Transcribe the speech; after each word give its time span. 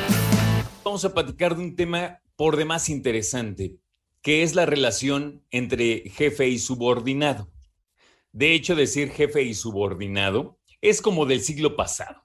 Vamos 0.84 1.06
a 1.06 1.14
platicar 1.14 1.56
de 1.56 1.62
un 1.62 1.74
tema 1.74 2.20
por 2.36 2.58
demás 2.58 2.90
interesante, 2.90 3.76
que 4.20 4.42
es 4.42 4.54
la 4.54 4.66
relación 4.66 5.42
entre 5.50 6.10
jefe 6.10 6.48
y 6.48 6.58
subordinado. 6.58 7.50
De 8.30 8.52
hecho, 8.52 8.76
decir 8.76 9.08
jefe 9.08 9.42
y 9.42 9.54
subordinado 9.54 10.58
es 10.82 11.00
como 11.00 11.24
del 11.24 11.40
siglo 11.40 11.74
pasado. 11.74 12.22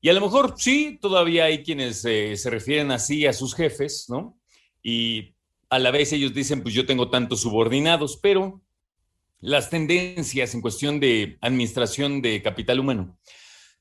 Y 0.00 0.08
a 0.08 0.14
lo 0.14 0.22
mejor 0.22 0.54
sí, 0.56 0.98
todavía 0.98 1.44
hay 1.44 1.62
quienes 1.62 2.02
eh, 2.06 2.38
se 2.38 2.48
refieren 2.48 2.90
así 2.90 3.26
a 3.26 3.34
sus 3.34 3.54
jefes, 3.54 4.06
¿no? 4.08 4.40
Y 4.82 5.34
a 5.68 5.78
la 5.78 5.90
vez 5.90 6.14
ellos 6.14 6.32
dicen, 6.32 6.62
pues 6.62 6.74
yo 6.74 6.86
tengo 6.86 7.10
tantos 7.10 7.42
subordinados, 7.42 8.16
pero 8.16 8.62
las 9.40 9.70
tendencias 9.70 10.54
en 10.54 10.60
cuestión 10.60 11.00
de 11.00 11.38
administración 11.40 12.22
de 12.22 12.42
capital 12.42 12.80
humano 12.80 13.18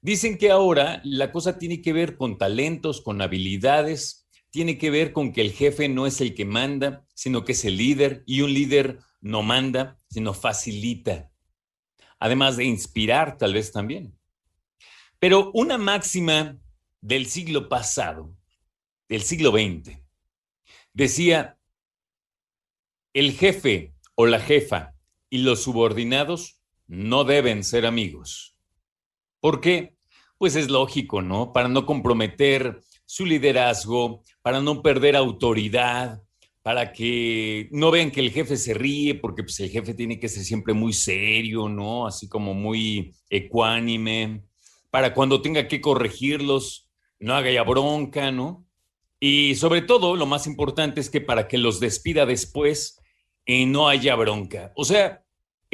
dicen 0.01 0.37
que 0.37 0.51
ahora 0.51 1.01
la 1.03 1.31
cosa 1.31 1.57
tiene 1.57 1.81
que 1.81 1.91
ver 1.91 2.15
con 2.15 2.37
talentos, 2.37 3.01
con 3.01 3.23
habilidades, 3.23 4.27
tiene 4.51 4.77
que 4.77 4.91
ver 4.91 5.11
con 5.11 5.33
que 5.33 5.41
el 5.41 5.51
jefe 5.51 5.89
no 5.89 6.05
es 6.05 6.21
el 6.21 6.35
que 6.35 6.45
manda, 6.45 7.05
sino 7.15 7.43
que 7.43 7.53
es 7.53 7.65
el 7.65 7.77
líder 7.77 8.23
y 8.27 8.41
un 8.41 8.53
líder 8.53 8.99
no 9.19 9.41
manda, 9.41 9.99
sino 10.07 10.33
facilita. 10.33 11.31
Además 12.19 12.55
de 12.55 12.65
inspirar 12.65 13.37
tal 13.37 13.53
vez 13.53 13.71
también. 13.71 14.15
Pero 15.17 15.51
una 15.53 15.79
máxima 15.79 16.59
del 17.01 17.25
siglo 17.25 17.67
pasado, 17.67 18.35
del 19.09 19.23
siglo 19.23 19.51
XX, 19.51 19.97
decía, 20.93 21.57
el 23.13 23.31
jefe 23.33 23.95
o 24.13 24.25
la 24.25 24.39
jefa 24.39 24.94
y 25.35 25.39
los 25.39 25.63
subordinados 25.63 26.61
no 26.87 27.25
deben 27.25 27.65
ser 27.65 27.85
amigos. 27.85 28.55
¿Por 29.41 29.59
qué? 29.59 29.97
Pues 30.37 30.55
es 30.55 30.69
lógico, 30.69 31.21
¿no? 31.21 31.51
Para 31.51 31.67
no 31.67 31.85
comprometer 31.85 32.79
su 33.05 33.25
liderazgo, 33.25 34.23
para 34.41 34.61
no 34.61 34.81
perder 34.81 35.17
autoridad, 35.17 36.21
para 36.61 36.93
que 36.93 37.67
no 37.71 37.91
vean 37.91 38.11
que 38.11 38.21
el 38.21 38.31
jefe 38.31 38.55
se 38.55 38.73
ríe, 38.73 39.15
porque 39.15 39.43
pues, 39.43 39.59
el 39.59 39.71
jefe 39.71 39.93
tiene 39.93 40.21
que 40.21 40.29
ser 40.29 40.45
siempre 40.45 40.73
muy 40.73 40.93
serio, 40.93 41.67
¿no? 41.67 42.07
Así 42.07 42.29
como 42.29 42.53
muy 42.53 43.13
ecuánime, 43.29 44.41
para 44.89 45.13
cuando 45.13 45.41
tenga 45.41 45.67
que 45.67 45.81
corregirlos, 45.81 46.89
no 47.19 47.35
haga 47.35 47.51
ya 47.51 47.63
bronca, 47.63 48.31
¿no? 48.31 48.65
Y 49.19 49.55
sobre 49.55 49.81
todo, 49.81 50.15
lo 50.15 50.27
más 50.27 50.47
importante 50.47 51.01
es 51.01 51.09
que 51.09 51.19
para 51.19 51.49
que 51.49 51.57
los 51.57 51.81
despida 51.81 52.25
después, 52.25 53.01
y 53.45 53.65
no 53.65 53.89
haya 53.89 54.15
bronca. 54.15 54.71
O 54.75 54.85
sea, 54.85 55.24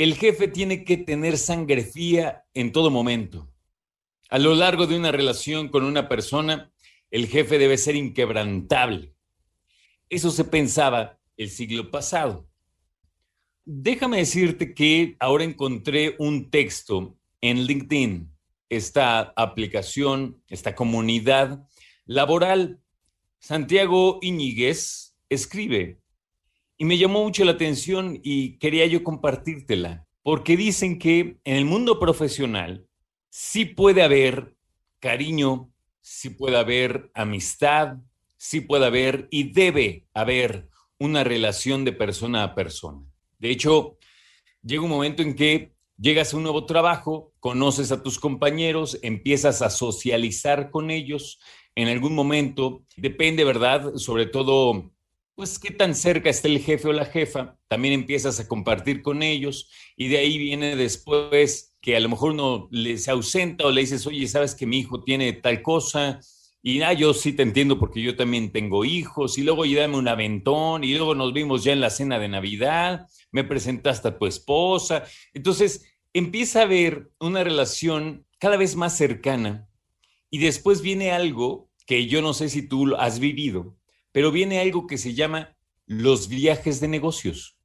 el 0.04 0.16
jefe 0.16 0.48
tiene 0.48 0.84
que 0.84 0.98
tener 0.98 1.38
sangre 1.38 1.84
fría 1.84 2.44
en 2.54 2.72
todo 2.72 2.90
momento. 2.90 3.52
A 4.30 4.40
lo 4.40 4.56
largo 4.56 4.88
de 4.88 4.98
una 4.98 5.12
relación 5.12 5.70
con 5.70 5.84
una 5.84 6.08
persona, 6.08 6.72
el 7.10 7.28
jefe 7.28 7.58
debe 7.58 7.78
ser 7.78 7.95
inquebrantable 7.95 9.14
eso 10.11 10.30
se 10.30 10.44
pensaba 10.44 11.17
el 11.38 11.50
siglo 11.50 11.90
pasado. 11.90 12.45
Déjame 13.64 14.17
decirte 14.17 14.73
que 14.76 15.16
ahora 15.20 15.45
encontré 15.45 16.16
un 16.20 16.52
texto 16.52 17.17
en 17.40 17.64
LinkedIn, 17.64 18.30
esta 18.67 19.34
aplicación, 19.38 20.44
esta 20.50 20.76
comunidad 20.76 21.66
laboral. 22.06 22.82
Santiago 23.40 24.20
Iñiguez 24.22 25.16
escribe 25.30 26.01
y 26.81 26.86
me 26.86 26.97
llamó 26.97 27.21
mucho 27.21 27.45
la 27.45 27.52
atención 27.52 28.19
y 28.23 28.58
quería 28.58 28.87
yo 28.87 29.03
compartírtela, 29.03 30.08
porque 30.23 30.58
dicen 30.58 30.97
que 30.97 31.37
en 31.43 31.55
el 31.55 31.64
mundo 31.64 31.99
profesional 31.99 32.87
sí 33.30 33.65
puede 33.65 34.02
haber 34.02 34.55
cariño, 34.99 35.71
sí 36.02 36.31
puede 36.31 36.58
haber 36.58 37.11
amistad, 37.14 37.97
sí 38.36 38.61
puede 38.61 38.87
haber 38.87 39.27
y 39.30 39.52
debe 39.52 40.08
haber 40.15 40.69
una 40.97 41.23
relación 41.23 41.86
de 41.86 41.93
persona 41.93 42.42
a 42.43 42.55
persona. 42.55 43.05
De 43.37 43.52
hecho, 43.52 43.99
llega 44.63 44.81
un 44.81 44.89
momento 44.89 45.21
en 45.21 45.36
que 45.36 45.75
llegas 45.99 46.33
a 46.33 46.37
un 46.37 46.42
nuevo 46.42 46.65
trabajo, 46.65 47.31
conoces 47.39 47.92
a 47.92 48.02
tus 48.02 48.17
compañeros, 48.17 48.98
empiezas 49.03 49.61
a 49.61 49.69
socializar 49.69 50.71
con 50.71 50.89
ellos. 50.89 51.39
En 51.75 51.89
algún 51.89 52.15
momento, 52.15 52.81
depende, 52.98 53.43
¿verdad? 53.43 53.93
Sobre 53.98 54.25
todo, 54.25 54.92
pues 55.42 55.58
qué 55.58 55.72
tan 55.72 55.96
cerca 55.96 56.30
está 56.30 56.48
el 56.48 56.60
jefe 56.60 56.88
o 56.88 56.94
la 56.94 57.06
jefa. 57.06 57.58
También 57.68 57.96
empiezas 57.96 58.40
a 58.40 58.48
compartir 58.48 59.02
con 59.02 59.24
ellos 59.24 59.72
y 59.98 60.08
de 60.08 60.20
ahí 60.20 60.38
viene 60.38 60.76
después 60.76 61.76
que 61.82 61.96
a 61.96 62.00
lo 62.00 62.10
mejor 62.10 62.34
uno 62.34 62.70
se 62.96 63.10
ausenta 63.10 63.66
o 63.66 63.72
le 63.72 63.82
dices, 63.82 64.06
oye, 64.06 64.28
sabes 64.28 64.54
que 64.54 64.68
mi 64.68 64.78
hijo 64.78 65.04
tiene 65.04 65.34
tal 65.34 65.64
cosa, 65.64 66.20
y 66.62 66.84
ah, 66.84 66.94
yo 66.94 67.16
sí 67.16 67.34
te 67.34 67.42
entiendo 67.42 67.80
porque 67.80 68.04
yo 68.04 68.16
también 68.16 68.52
tengo 68.52 68.86
hijos, 68.86 69.40
y 69.40 69.42
luego 69.42 69.66
dame 69.66 69.98
un 69.98 70.08
aventón, 70.08 70.84
y 70.84 70.94
luego 70.94 71.16
nos 71.16 71.34
vimos 71.34 71.64
ya 71.64 71.73
en 71.73 71.82
la 71.82 71.90
cena 71.90 72.20
de 72.20 72.28
Navidad, 72.28 73.08
me 73.32 73.44
presentaste 73.44 74.10
a 74.10 74.20
tu 74.20 74.28
esposa. 74.28 75.06
Entonces 75.34 75.92
empieza 76.14 76.60
a 76.60 76.66
haber 76.66 77.10
una 77.20 77.44
relación 77.44 78.28
cada 78.38 78.58
vez 78.58 78.76
más 78.76 78.96
cercana, 78.96 79.68
y 80.30 80.38
después 80.38 80.84
viene 80.84 81.10
algo 81.10 81.72
que 81.88 82.06
yo 82.06 82.22
no 82.22 82.36
sé 82.36 82.48
si 82.48 82.62
tú 82.68 82.96
has 82.96 83.18
vivido, 83.18 83.76
pero 84.11 84.32
viene 84.32 84.60
algo 84.60 84.88
que 84.88 84.98
se 84.98 85.14
llama 85.14 85.55
los 85.86 86.27
viajes 86.27 86.80
de 86.80 86.88
negocios. 86.88 87.58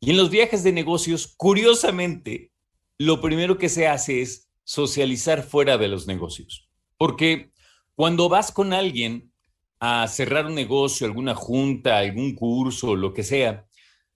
Y 0.00 0.10
en 0.10 0.16
los 0.16 0.30
viajes 0.30 0.62
de 0.62 0.72
negocios, 0.72 1.34
curiosamente, 1.36 2.52
lo 2.98 3.20
primero 3.20 3.58
que 3.58 3.68
se 3.68 3.86
hace 3.86 4.22
es 4.22 4.50
socializar 4.64 5.42
fuera 5.42 5.78
de 5.78 5.88
los 5.88 6.06
negocios. 6.06 6.68
Porque 6.96 7.52
cuando 7.94 8.28
vas 8.28 8.52
con 8.52 8.72
alguien 8.72 9.32
a 9.80 10.06
cerrar 10.08 10.46
un 10.46 10.54
negocio, 10.54 11.06
alguna 11.06 11.34
junta, 11.34 11.98
algún 11.98 12.34
curso, 12.34 12.96
lo 12.96 13.14
que 13.14 13.22
sea, 13.22 13.66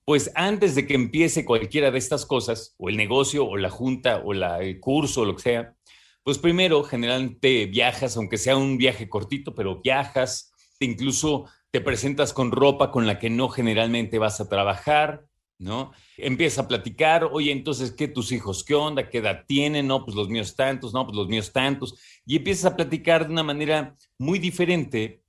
pues 0.05 0.31
antes 0.35 0.75
de 0.75 0.87
que 0.87 0.95
empiece 0.95 1.45
cualquiera 1.45 1.91
de 1.91 1.99
estas 1.99 2.27
cosas, 2.27 2.75
o 2.79 2.89
el 2.89 2.97
negocio, 2.97 3.47
o 3.47 3.57
la 3.57 3.71
junta, 3.71 4.21
o 4.25 4.33
la, 4.33 4.61
el 4.61 4.81
curso, 4.81 5.23
o 5.23 5.25
lo 5.25 5.37
que 5.37 5.43
sea, 5.43 5.77
pues 6.25 6.39
primero 6.39 6.83
generalmente 6.83 7.67
viajas, 7.67 8.17
aunque 8.17 8.39
sea 8.39 8.57
un 8.57 8.79
viaje 8.79 9.09
cortito, 9.09 9.55
pero 9.55 9.81
viajas, 9.81 10.52
incluso 10.85 11.47
te 11.71 11.81
presentas 11.81 12.33
con 12.33 12.53
ropa 12.53 12.91
con 12.91 13.07
la 13.07 13.19
que 13.19 13.31
no 13.31 13.49
generalmente 13.49 14.19
vas 14.19 14.41
a 14.41 14.49
trabajar, 14.49 15.25
¿no? 15.59 15.93
Empieza 16.19 16.63
a 16.63 16.69
platicar, 16.69 17.29
oye, 17.33 17.53
entonces, 17.53 17.93
¿qué 17.93 18.09
tus 18.09 18.33
hijos? 18.33 18.65
¿Qué 18.65 18.75
onda? 18.75 19.09
¿Qué 19.09 19.19
edad 19.19 19.45
tienen? 19.47 19.87
No, 19.87 20.05
pues 20.05 20.17
los 20.17 20.29
míos 20.29 20.55
tantos, 20.55 20.93
no, 20.93 21.07
pues 21.07 21.17
los 21.17 21.29
míos 21.29 21.53
tantos. 21.53 21.95
Y 22.27 22.37
empiezas 22.37 22.73
a 22.73 22.77
platicar 22.77 23.27
de 23.27 23.33
una 23.33 23.43
manera 23.43 23.97
muy 24.19 24.39
diferente. 24.39 25.23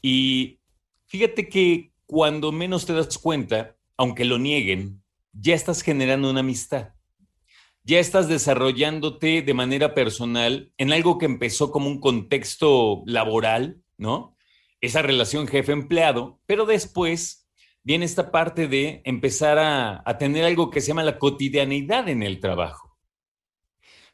Y 0.00 0.60
fíjate 1.06 1.48
que 1.48 1.92
cuando 2.06 2.52
menos 2.52 2.86
te 2.86 2.92
das 2.92 3.18
cuenta, 3.18 3.76
aunque 3.96 4.24
lo 4.24 4.38
nieguen, 4.38 5.02
ya 5.32 5.54
estás 5.54 5.82
generando 5.82 6.30
una 6.30 6.40
amistad. 6.40 6.90
Ya 7.84 7.98
estás 7.98 8.28
desarrollándote 8.28 9.42
de 9.42 9.54
manera 9.54 9.94
personal 9.94 10.72
en 10.78 10.92
algo 10.92 11.18
que 11.18 11.26
empezó 11.26 11.72
como 11.72 11.88
un 11.88 12.00
contexto 12.00 13.02
laboral, 13.06 13.82
¿no? 13.98 14.31
Esa 14.82 15.00
relación 15.00 15.46
jefe-empleado, 15.46 16.40
pero 16.44 16.66
después 16.66 17.42
viene 17.82 18.04
esta 18.04 18.30
parte 18.30 18.68
de 18.68 19.00
empezar 19.04 19.58
a, 19.58 20.18
tener 20.18 20.44
algo 20.44 20.70
que 20.70 20.80
se 20.80 20.88
llama 20.88 21.02
la 21.02 21.18
cotidianidad 21.18 22.08
en 22.08 22.22
el 22.22 22.40
trabajo. 22.40 22.98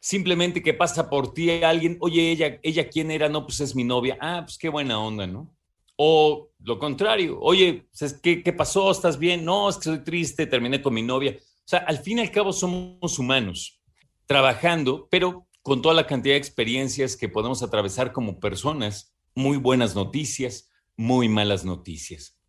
Simplemente 0.01 0.63
que 0.63 0.75
pasa 0.75 1.11
por 1.11 1.35
ti 1.35 1.51
alguien, 1.51 1.97
oye, 2.01 2.31
ella, 2.31 2.61
ella 2.63 2.89
quién 2.89 3.11
era, 3.11 3.29
no, 3.29 3.45
pues 3.45 3.61
es 3.61 3.75
mi 3.75 3.83
novia, 3.83 4.17
ah, 4.21 4.43
pues 4.45 4.57
qué 4.57 4.69
buena 4.69 5.01
onda, 5.01 5.27
¿no? 5.27 5.53
O 5.97 6.51
lo 6.61 6.79
contrario, 6.79 7.39
oye, 7.41 7.89
pues, 7.99 8.15
¿qué, 8.23 8.43
¿qué 8.45 8.53
pasó? 8.53 8.91
¿Estás 8.91 9.19
bien? 9.19 9.45
No, 9.45 9.69
es 9.69 9.77
que 9.77 9.85
soy 9.85 10.05
triste, 10.05 10.47
terminé 10.47 10.81
con 10.81 10.95
mi 10.95 11.03
novia. 11.03 11.37
O 11.37 11.43
sea, 11.65 11.81
al 11.81 11.99
fin 11.99 12.19
y 12.19 12.21
al 12.21 12.31
cabo 12.31 12.53
somos 12.53 13.19
humanos, 13.19 13.83
trabajando, 14.27 15.09
pero 15.11 15.49
con 15.63 15.83
toda 15.83 15.95
la 15.95 16.07
cantidad 16.07 16.35
de 16.35 16.39
experiencias 16.39 17.17
que 17.17 17.29
podemos 17.29 17.63
atravesar 17.63 18.13
como 18.13 18.39
personas, 18.39 19.18
muy 19.39 19.57
buenas 19.57 19.95
noticias, 19.95 20.69
muy 20.97 21.29
malas 21.29 21.65
noticias. 21.65 22.41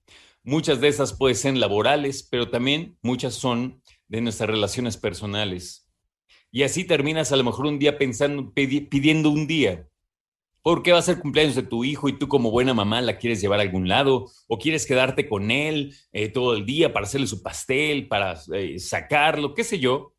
Muchas 0.44 0.81
de 0.81 0.88
esas 0.88 1.13
pueden 1.13 1.36
ser 1.36 1.56
laborales, 1.56 2.24
pero 2.24 2.50
también 2.50 2.97
muchas 3.03 3.36
son 3.36 3.83
de 4.07 4.21
nuestras 4.21 4.50
relaciones 4.50 4.97
personales. 4.97 5.88
Y 6.51 6.63
así 6.63 6.86
terminas 6.86 7.31
a 7.31 7.36
lo 7.36 7.44
mejor 7.44 7.68
un 7.68 7.77
día 7.77 8.00
pensando, 8.00 8.51
pidiendo 8.56 9.30
un 9.30 9.45
día. 9.45 9.88
Porque 10.63 10.91
va 10.91 10.97
a 10.97 11.03
ser 11.03 11.19
cumpleaños 11.19 11.53
de 11.53 11.62
tu 11.62 11.83
hijo 11.83 12.09
y 12.09 12.18
tú 12.18 12.27
como 12.27 12.50
buena 12.50 12.74
mamá 12.74 13.01
la 13.01 13.19
quieres 13.19 13.39
llevar 13.39 13.59
a 13.59 13.63
algún 13.63 13.88
lado 13.88 14.25
o 14.47 14.57
quieres 14.57 14.88
quedarte 14.88 15.30
con 15.30 15.51
él 15.51 15.95
eh, 16.12 16.30
todo 16.30 16.56
el 16.56 16.65
día 16.65 16.92
para 16.92 17.06
hacerle 17.06 17.27
su 17.27 17.44
pastel, 17.44 18.07
para 18.07 18.42
eh, 18.51 18.80
sacarlo, 18.80 19.53
qué 19.53 19.63
sé 19.63 19.77
yo. 19.77 20.15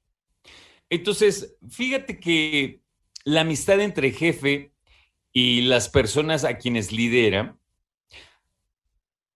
Entonces, 0.89 1.57
fíjate 1.69 2.21
que 2.21 2.81
la 3.25 3.41
amistad 3.41 3.81
entre 3.81 4.13
jefe 4.13 4.73
y 5.33 5.63
las 5.63 5.89
personas 5.89 6.45
a 6.45 6.59
quienes 6.59 6.93
lidera 6.93 7.57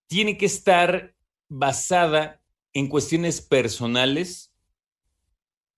tiene 0.06 0.36
que 0.36 0.46
estar 0.46 1.14
basada 1.48 2.40
en 2.72 2.88
cuestiones 2.88 3.40
personales, 3.40 4.52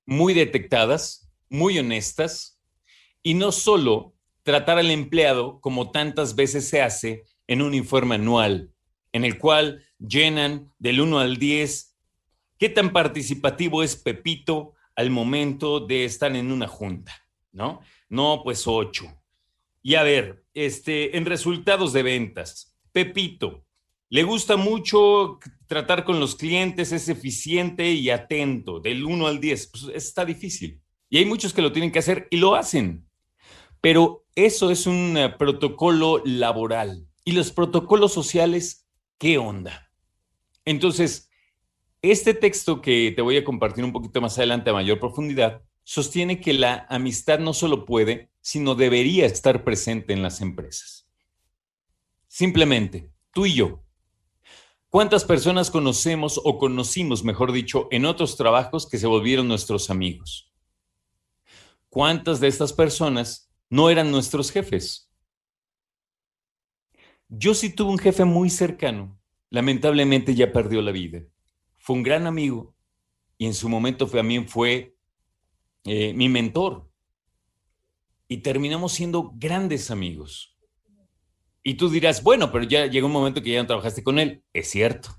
muy 0.07 0.35
detectadas, 0.35 1.31
muy 1.49 1.79
honestas, 1.79 2.61
y 3.23 3.35
no 3.35 3.53
solo 3.53 4.15
tratar 4.43 4.79
al 4.79 4.91
empleado 4.91 5.61
como 5.61 5.91
tantas 5.91 6.35
veces 6.35 6.69
se 6.69 6.81
hace 6.81 7.25
en 7.47 7.63
un 7.63 7.75
informe 7.75 8.15
anual, 8.15 8.73
en 9.13 9.25
el 9.25 9.39
cual 9.39 9.85
llenan 9.99 10.73
del 10.79 11.01
1 11.01 11.19
al 11.19 11.37
10 11.37 11.97
qué 12.59 12.69
tan 12.69 12.93
participativo 12.93 13.83
es 13.83 13.97
Pepito 13.97 14.75
al 14.95 15.11
momento 15.11 15.81
de 15.81 16.05
estar 16.05 16.35
en 16.35 16.51
una 16.51 16.69
junta, 16.69 17.13
¿no? 17.53 17.81
No, 18.09 18.41
pues 18.45 18.67
8. 18.67 19.05
Y 19.87 19.95
a 19.95 20.03
ver, 20.03 20.45
este, 20.53 21.17
en 21.17 21.27
resultados 21.27 21.93
de 21.93 22.03
ventas, 22.03 22.77
Pepito, 22.91 23.65
le 24.09 24.25
gusta 24.25 24.57
mucho 24.57 25.39
tratar 25.69 26.03
con 26.03 26.19
los 26.19 26.35
clientes, 26.35 26.91
es 26.91 27.09
eficiente 27.09 27.93
y 27.93 28.11
atento, 28.11 28.81
del 28.81 29.05
1 29.05 29.29
al 29.29 29.39
10. 29.39 29.67
Pues 29.69 29.85
está 29.95 30.25
difícil. 30.25 30.83
Y 31.09 31.19
hay 31.19 31.25
muchos 31.25 31.55
que 31.55 31.63
lo 31.63 31.71
tienen 31.71 31.93
que 31.93 32.01
hacer 32.01 32.27
y 32.33 32.39
lo 32.39 32.57
hacen. 32.57 33.07
Pero 33.81 34.27
eso 34.35 34.73
es 34.73 34.89
un 34.89 35.17
eh, 35.17 35.29
protocolo 35.29 36.21
laboral. 36.25 37.07
¿Y 37.25 37.31
los 37.31 37.53
protocolos 37.53 38.13
sociales 38.13 38.89
qué 39.19 39.39
onda? 39.39 39.93
Entonces, 40.65 41.31
este 42.03 42.35
texto 42.35 42.83
que 42.83 43.13
te 43.15 43.23
voy 43.23 43.37
a 43.37 43.45
compartir 43.45 43.85
un 43.85 43.93
poquito 43.93 44.21
más 44.21 44.37
adelante 44.37 44.71
a 44.71 44.73
mayor 44.73 44.99
profundidad 44.99 45.63
sostiene 45.85 46.41
que 46.41 46.55
la 46.55 46.89
amistad 46.91 47.39
no 47.39 47.55
solo 47.55 47.85
puede, 47.85 48.33
sino 48.47 48.77
debería 48.77 49.27
estar 49.27 49.65
presente 49.65 50.13
en 50.13 50.23
las 50.23 50.41
empresas. 50.41 51.11
Simplemente, 52.29 53.11
tú 53.33 53.45
y 53.45 53.55
yo, 53.55 53.83
¿Cuántas 54.89 55.25
personas 55.25 55.69
conocemos 55.69 56.41
o 56.43 56.57
conocimos, 56.57 57.25
mejor 57.25 57.51
dicho, 57.51 57.89
en 57.91 58.07
otros 58.07 58.37
trabajos 58.37 58.89
que 58.89 58.99
se 58.99 59.09
volvieron 59.09 59.49
nuestros 59.49 59.91
amigos? 59.91 60.55
¿Cuántas 61.91 62.39
de 62.39 62.47
estas 62.47 62.73
personas 62.73 63.53
no 63.69 63.91
eran 63.91 64.13
nuestros 64.13 64.51
jefes? 64.53 65.11
Yo 67.29 67.53
sí 67.53 67.75
tuve 67.75 67.91
un 67.91 67.99
jefe 67.99 68.25
muy 68.25 68.49
cercano. 68.49 69.21
Lamentablemente 69.51 70.35
ya 70.35 70.53
perdió 70.53 70.81
la 70.81 70.93
vida. 70.93 71.25
Fue 71.79 71.97
un 71.97 72.05
gran 72.05 72.27
amigo 72.27 72.75
y 73.37 73.47
en 73.47 73.55
su 73.55 73.69
momento 73.69 74.07
también 74.07 74.49
fue 74.49 74.97
eh, 75.85 76.15
mi 76.15 76.29
mentor. 76.31 76.89
Y 78.29 78.39
terminamos 78.39 78.93
siendo 78.93 79.33
grandes 79.35 79.91
amigos. 79.91 80.57
Y 81.63 81.75
tú 81.75 81.89
dirás, 81.89 82.23
bueno, 82.23 82.53
pero 82.53 82.65
ya 82.65 82.87
llegó 82.87 83.07
un 83.07 83.13
momento 83.13 83.43
que 83.43 83.51
ya 83.51 83.61
no 83.61 83.67
trabajaste 83.67 84.03
con 84.05 84.19
él. 84.19 84.45
Es 84.53 84.71
cierto. 84.71 85.11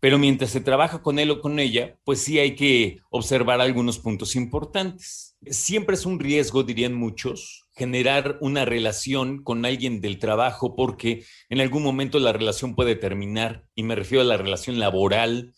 Pero 0.00 0.16
mientras 0.16 0.50
se 0.50 0.60
trabaja 0.60 1.02
con 1.02 1.18
él 1.18 1.30
o 1.30 1.40
con 1.40 1.58
ella, 1.58 1.98
pues 2.04 2.20
sí 2.20 2.38
hay 2.38 2.54
que 2.54 3.00
observar 3.10 3.60
algunos 3.60 3.98
puntos 3.98 4.36
importantes. 4.36 5.36
Siempre 5.46 5.96
es 5.96 6.06
un 6.06 6.20
riesgo, 6.20 6.62
dirían 6.62 6.94
muchos, 6.94 7.66
generar 7.72 8.38
una 8.40 8.64
relación 8.64 9.42
con 9.42 9.64
alguien 9.64 10.00
del 10.00 10.20
trabajo 10.20 10.76
porque 10.76 11.24
en 11.48 11.60
algún 11.60 11.82
momento 11.82 12.20
la 12.20 12.32
relación 12.32 12.76
puede 12.76 12.94
terminar, 12.94 13.66
y 13.74 13.82
me 13.82 13.96
refiero 13.96 14.22
a 14.22 14.26
la 14.26 14.36
relación 14.36 14.78
laboral, 14.78 15.52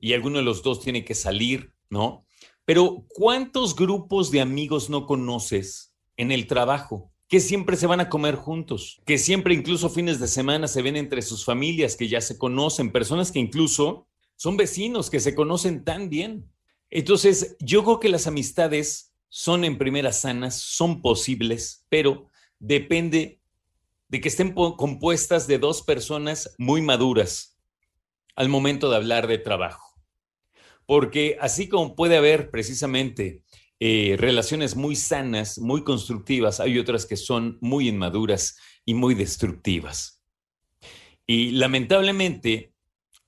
y 0.00 0.12
alguno 0.12 0.38
de 0.38 0.44
los 0.44 0.62
dos 0.64 0.80
tiene 0.80 1.04
que 1.04 1.14
salir, 1.14 1.72
¿no? 1.88 2.26
Pero 2.64 3.04
¿cuántos 3.08 3.76
grupos 3.76 4.32
de 4.32 4.40
amigos 4.40 4.90
no 4.90 5.06
conoces 5.06 5.93
en 6.16 6.32
el 6.32 6.46
trabajo? 6.46 7.10
que 7.28 7.40
siempre 7.40 7.76
se 7.76 7.86
van 7.86 8.00
a 8.00 8.08
comer 8.08 8.36
juntos, 8.36 9.00
que 9.06 9.18
siempre 9.18 9.54
incluso 9.54 9.88
fines 9.88 10.20
de 10.20 10.28
semana 10.28 10.68
se 10.68 10.82
ven 10.82 10.96
entre 10.96 11.22
sus 11.22 11.44
familias, 11.44 11.96
que 11.96 12.06
ya 12.06 12.20
se 12.20 12.38
conocen, 12.38 12.92
personas 12.92 13.32
que 13.32 13.38
incluso 13.38 14.06
son 14.36 14.56
vecinos, 14.56 15.10
que 15.10 15.20
se 15.20 15.34
conocen 15.34 15.84
tan 15.84 16.10
bien. 16.10 16.50
Entonces, 16.90 17.56
yo 17.60 17.82
creo 17.82 17.98
que 17.98 18.08
las 18.08 18.26
amistades 18.26 19.14
son 19.28 19.64
en 19.64 19.78
primera 19.78 20.12
sanas, 20.12 20.60
son 20.60 21.02
posibles, 21.02 21.86
pero 21.88 22.28
depende 22.58 23.40
de 24.08 24.20
que 24.20 24.28
estén 24.28 24.52
compuestas 24.52 25.46
de 25.46 25.58
dos 25.58 25.82
personas 25.82 26.54
muy 26.58 26.82
maduras 26.82 27.58
al 28.36 28.48
momento 28.48 28.90
de 28.90 28.96
hablar 28.96 29.26
de 29.26 29.38
trabajo. 29.38 29.94
Porque 30.86 31.38
así 31.40 31.68
como 31.68 31.96
puede 31.96 32.16
haber 32.16 32.50
precisamente 32.50 33.42
eh, 33.86 34.16
relaciones 34.16 34.76
muy 34.76 34.96
sanas, 34.96 35.58
muy 35.58 35.84
constructivas, 35.84 36.58
hay 36.58 36.78
otras 36.78 37.04
que 37.04 37.18
son 37.18 37.58
muy 37.60 37.86
inmaduras 37.86 38.56
y 38.86 38.94
muy 38.94 39.14
destructivas. 39.14 40.24
Y 41.26 41.50
lamentablemente, 41.50 42.72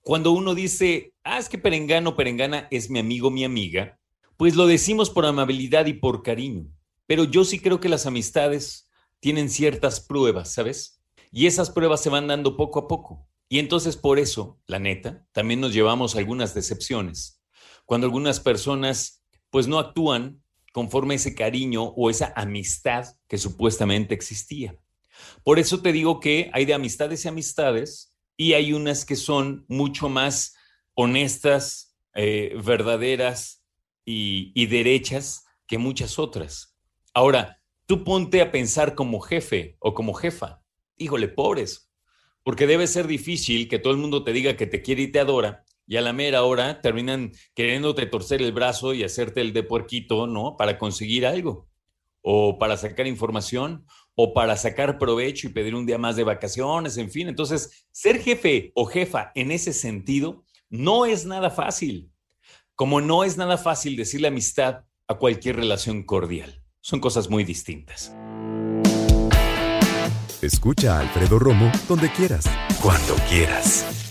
cuando 0.01 0.31
uno 0.31 0.55
dice, 0.55 1.13
ah, 1.25 1.37
es 1.37 1.51
que 1.51 1.59
Perengano, 1.59 2.17
Perengana 2.17 2.69
es 2.71 2.89
mi 2.89 2.99
amigo, 2.99 3.31
mi 3.31 3.45
amiga, 3.45 4.01
pues 4.39 4.57
lo 4.57 4.67
decimos 4.67 5.11
por 5.11 5.27
amabilidad 5.27 5.85
y 5.85 5.93
por 5.93 6.23
cariño. 6.23 6.73
Pero 7.05 7.25
yo 7.25 7.45
sí 7.45 7.59
creo 7.59 7.79
que 7.79 7.91
las 7.91 8.07
amistades 8.07 8.89
tienen 9.21 9.51
ciertas 9.51 10.01
pruebas, 10.01 10.55
¿sabes? 10.55 11.03
Y 11.31 11.49
esas 11.49 11.69
pruebas 11.69 12.03
se 12.03 12.09
van 12.09 12.29
dando 12.29 12.57
poco 12.57 12.79
a 12.79 12.89
poco. 12.89 13.29
Y 13.51 13.59
entonces 13.59 13.99
por 13.99 14.19
eso, 14.19 14.59
la 14.67 14.79
neta, 14.79 15.27
también 15.33 15.61
nos 15.61 15.75
llevamos 15.75 16.17
algunas 16.17 16.55
decepciones. 16.55 17.43
Cuando 17.85 18.07
algunas 18.07 18.41
personas 18.41 19.23
pues 19.51 19.69
no 19.69 19.79
actúan 19.79 20.43
conforme 20.77 21.15
ese 21.15 21.35
cariño 21.35 21.85
o 21.85 22.11
esa 22.11 22.35
amistad 22.37 23.07
que 23.29 23.39
supuestamente 23.39 24.13
existía. 24.13 24.79
Por 25.43 25.59
eso 25.59 25.81
te 25.81 25.91
digo 25.91 26.21
que 26.21 26.51
hay 26.53 26.67
de 26.67 26.75
amistades 26.75 27.25
y 27.25 27.29
amistades 27.29 28.15
y 28.37 28.53
hay 28.53 28.75
unas 28.75 29.07
que 29.07 29.17
son 29.17 29.65
mucho 29.69 30.11
más 30.11 30.55
honestas, 30.93 31.97
eh, 32.15 32.55
verdaderas 32.63 33.65
y, 34.05 34.53
y 34.55 34.67
derechas 34.67 35.47
que 35.67 35.79
muchas 35.79 36.19
otras. 36.19 36.77
Ahora, 37.15 37.63
tú 37.87 38.05
ponte 38.05 38.43
a 38.43 38.53
pensar 38.53 38.95
como 38.95 39.21
jefe 39.21 39.79
o 39.79 39.95
como 39.95 40.13
jefa. 40.13 40.63
Híjole, 40.99 41.29
pobres, 41.29 41.91
porque 42.43 42.67
debe 42.67 42.87
ser 42.87 43.07
difícil 43.07 43.67
que 43.67 43.79
todo 43.79 43.95
el 43.95 43.99
mundo 43.99 44.25
te 44.25 44.35
diga 44.35 44.59
que 44.59 44.67
te 44.67 44.83
quiere 44.83 45.05
y 45.05 45.11
te 45.11 45.21
adora 45.21 45.65
y 45.87 45.97
a 45.97 46.01
la 46.01 46.13
mera 46.13 46.43
hora 46.43 46.81
terminan 46.81 47.33
queriéndote 47.55 48.07
torcer 48.07 48.43
el 48.43 48.53
brazo 48.53 48.93
y 48.95 49.05
hacerte 49.05 49.41
el 49.41 49.53
de 49.53 49.63
puerquito, 49.63 50.27
¿no? 50.27 50.57
Para 50.57 50.79
conseguir 50.79 51.27
algo, 51.27 51.69
o 52.23 52.59
para 52.59 52.77
sacar 52.77 53.07
información, 53.07 53.87
o 54.15 54.33
para 54.33 54.57
sacar 54.57 54.99
provecho 54.99 55.47
y 55.47 55.53
pedir 55.53 55.75
un 55.75 55.87
día 55.87 55.99
más 55.99 56.17
de 56.17 56.25
vacaciones, 56.25 56.97
en 56.97 57.11
fin. 57.11 57.29
Entonces, 57.29 57.87
ser 57.93 58.21
jefe 58.21 58.73
o 58.75 58.87
jefa 58.87 59.31
en 59.35 59.53
ese 59.53 59.73
sentido 59.73 60.45
no 60.69 61.07
es 61.07 61.27
nada 61.27 61.51
fácil, 61.51 62.11
como 62.75 63.01
no 63.01 63.25
es 63.25 63.37
nada 63.37 63.59
fácil 63.59 63.95
decirle 63.95 64.29
amistad 64.29 64.85
a 65.07 65.15
cualquier 65.15 65.57
relación 65.57 66.03
cordial. 66.03 66.63
Son 66.81 66.99
cosas 66.99 67.31
muy 67.31 67.45
distintas. 67.45 68.13
Escucha 70.43 70.97
a 70.97 71.01
Alfredo 71.01 71.39
Romo 71.39 71.71
donde 71.89 72.11
quieras, 72.11 72.45
cuando 72.83 73.15
quieras. 73.29 74.06